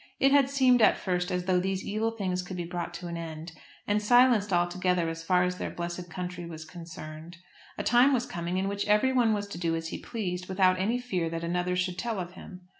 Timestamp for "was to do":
9.35-9.75